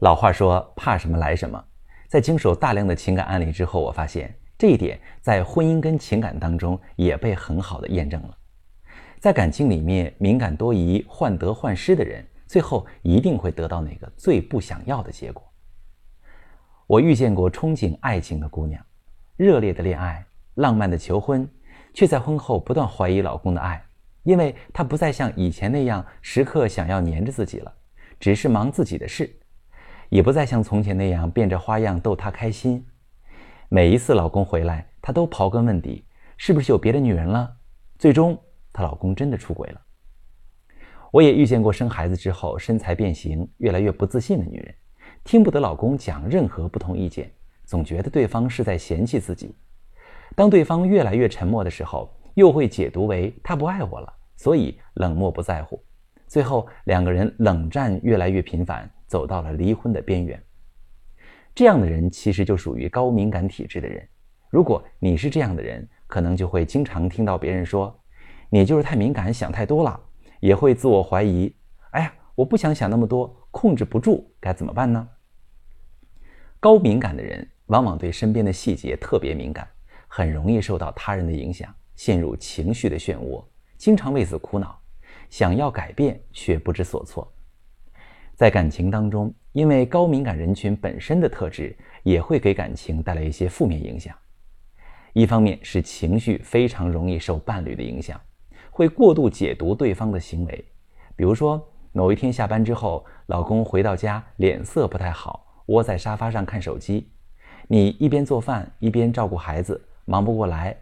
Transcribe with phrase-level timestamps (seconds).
[0.00, 1.62] 老话说“怕什么来什么”，
[2.08, 8.34] 在经手大量的情感案例之后，我发现这一点在婚姻跟情感当中也被很好的验证了。
[9.18, 15.46] 在感情里面，敏感多疑、患得患失的人，最后一定会得到那个最不想要的结果。
[16.86, 18.82] 我遇见过憧憬爱情的姑娘，
[19.36, 20.24] 热烈的恋爱，
[20.54, 21.46] 浪漫的求婚，
[21.92, 23.84] 却在婚后不断怀疑老公的爱，
[24.22, 27.70] 因为她不再像以前那样时刻想要黏着自己了，
[28.18, 29.30] 只是忙自己的事。
[30.10, 32.84] 也不再像从前那样变着花样逗他开心。
[33.68, 36.04] 每一次老公回来，她都刨根问底，
[36.36, 37.56] 是不是有别的女人了？
[37.98, 38.36] 最终，
[38.72, 39.80] 她老公真的出轨了。
[41.12, 44.74] 我也遇见过生孩子之后身材变形、越来越不自信的女人，
[45.22, 47.32] 听不得老公讲任何不同意见，
[47.64, 49.54] 总觉得对方是在嫌弃自己。
[50.34, 55.80] 当对方越来越沉默的时候，又会解读为他不爱我了，所以冷漠不在乎。
[56.26, 58.88] 最后，两个人冷战越来越频繁。
[59.10, 60.40] 走到了离婚的边缘，
[61.52, 64.08] 这样的人其实就属于高敏感体质的人。
[64.50, 67.92] 如果你是这样的人，可能就会经常听到别人说
[68.50, 70.00] ：“你就是太敏感，想太多了。”
[70.38, 71.52] 也会自我怀疑
[71.90, 75.08] ：“哎呀，我不想想那么多，控制不住，该怎么办呢？”
[76.60, 79.68] 高敏感的人往往对身边的细节特别敏感，
[80.06, 83.44] 很容易受到他人的影响，陷入情绪的漩涡，
[83.76, 84.80] 经常为此苦恼，
[85.30, 87.28] 想要改变却不知所措。
[88.40, 94.16] 在感情当中，因为高敏感人群本身的特质，也会给感情带来一些负面影响。
[95.12, 98.18] 一方面是情绪非常容易受伴侣的影响，
[98.70, 100.64] 会过度解读对方的行为。
[101.14, 107.10] 比如说，某一天下班之后，老公回到家脸色不太好，窝在沙发上看手机，
[107.68, 110.74] 你一边做饭一边照顾孩子，忙不过来，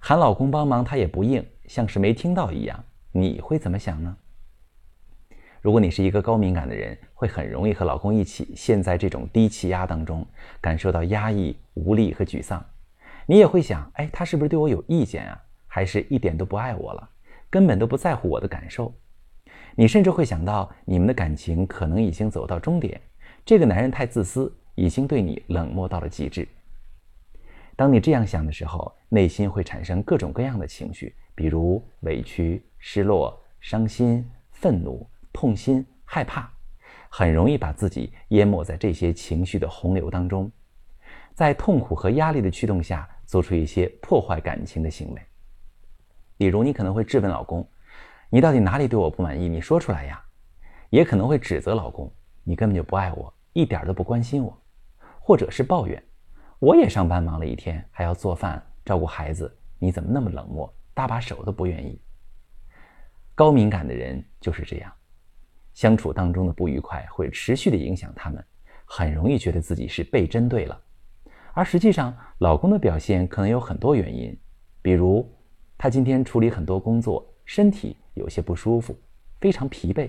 [0.00, 2.84] 喊老公帮忙他也不应，像是没听到一样。
[3.12, 4.16] 你会怎么想呢？
[5.66, 10.24] 如果你是一个高敏感的人，会很容易和老公一起陷在这种低气压当中，
[10.60, 12.64] 感受到压抑、无力和沮丧。
[13.26, 15.42] 你也会想，哎，他是不是对我有意见啊？
[15.66, 17.10] 还是一点都不爱我了，
[17.50, 18.94] 根本都不在乎我的感受？
[19.74, 23.00] 你甚至会想到，你们的感情可能已经走到终点，
[23.44, 26.46] 这个男人太自私，已经对你冷漠到了极致。
[27.74, 35.04] 当你这样想的时候，内心会产生各种各样的情绪，比如委屈、失落、伤心、愤怒。
[35.36, 36.50] 痛心、害怕，
[37.10, 40.50] 很容易把自己淹没在这些情绪的洪流当中，
[41.34, 45.20] 在痛苦和压力的驱动下，做出一些破坏感情的行为。
[46.38, 47.68] 比如，你可能会质问老公
[48.30, 49.46] ：“你到底哪里对我不满意？
[49.46, 50.24] 你说出来呀！”
[50.88, 52.10] 也可能会指责老公
[52.42, 54.58] ：“你根本就不爱我，一点都不关心我。”
[55.20, 56.02] 或者是抱怨
[56.60, 62.00] ：“我也上班忙了一天，还要做饭、照顾孩子，你怎么那么冷漠，搭把手都不愿意？”
[63.36, 64.90] 高敏感的人就是这样。
[65.76, 68.42] 相处当中的不愉快会持续的影响他们，
[68.86, 70.80] 很容易觉得自己是被针对了，
[71.52, 74.34] 而实际上老公的表现可能有很多原因，
[74.80, 75.30] 比如
[75.76, 78.98] 他今天处理很多工作，身体有些不舒服，
[79.38, 80.08] 非常疲惫；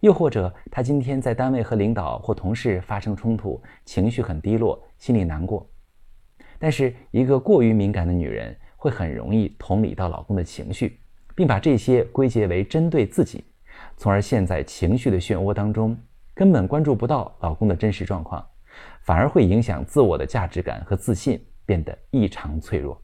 [0.00, 5.66] 又或者他今天在单位和领导或同事发生冲突，情绪很低落，心里难过。
[6.58, 11.00] 但是一个过于敏感的女人会很容易同理到老公的情绪，
[11.34, 13.42] 并把这些归结为针对自己。
[13.96, 15.96] 从而陷在情绪的漩涡当中，
[16.34, 18.44] 根本关注不到老公的真实状况，
[19.02, 23.00] 反而会影响自我的价值感和自信，变得异常脆弱。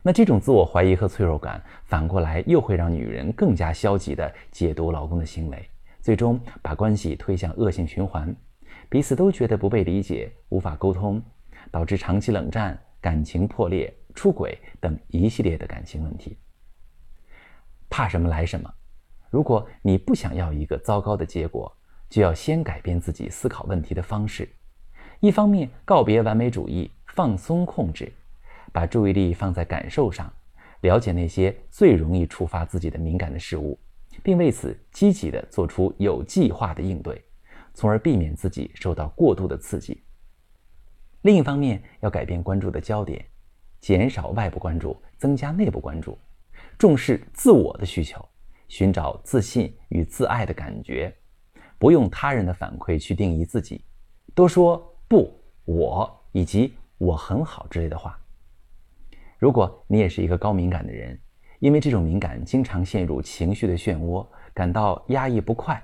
[0.00, 5.68] 那这种自我怀疑和脆弱感，反过来又会让女人更加消极地解读老公的行为，
[6.00, 8.34] 最终把关系推向恶性循环，
[8.88, 11.20] 彼此都觉得不被理解，无法沟通，
[11.72, 16.38] 导致长期冷战、感情破裂、出轨等一系列的感情问题。
[17.90, 18.72] 怕什么来什么。
[19.30, 21.70] 如果你不想要一个糟糕的结果，
[22.08, 24.48] 就要先改变自己思考问题的方式。
[25.20, 28.10] 一方面，告别完美主义，放松控制，
[28.72, 30.32] 把注意力放在感受上，
[30.80, 33.78] 了解那些最容易触发自己的敏感的事物，
[34.22, 37.22] 并为此积极的做出有计划的应对，
[37.74, 40.02] 从而避免自己受到过度的刺激。
[41.22, 43.22] 另一方面，要改变关注的焦点，
[43.80, 46.16] 减少外部关注，增加内部关注，
[46.78, 48.26] 重视自我的需求。
[48.68, 51.12] 寻找自信与自爱的感觉，
[51.78, 53.84] 不用他人的反馈去定义自己，
[54.34, 54.76] 多说
[55.08, 55.32] 不
[55.64, 58.18] 我以及我很好之类的话。
[59.38, 61.18] 如果你也是一个高敏感的人，
[61.60, 65.82] 因为这种敏感经常陷入情绪的漩涡，感到压抑不快，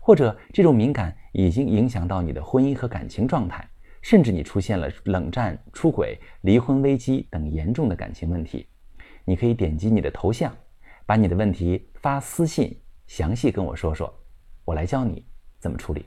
[0.00, 3.66] 或者这种敏感已经影响到你的婚姻和感情状态，
[4.02, 8.66] 甚至你出现了冷战、出轨、离婚危机等严重的感情问题，
[9.24, 10.54] 你可以点击你的头像。
[11.06, 14.12] 把你的问题发私信，详细跟我说说，
[14.64, 15.26] 我来教你
[15.58, 16.06] 怎么处理。